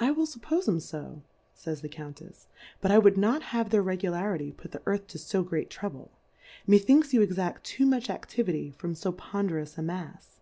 [0.00, 1.22] I will fuppoie 'em fo,
[1.70, 2.48] [ays the Countefs^
[2.80, 6.10] but I would not have their Regularity put the Earth to fo great Trouble;
[6.66, 10.40] methinks you exact too much Aftivity from fo ponderous a Mafs.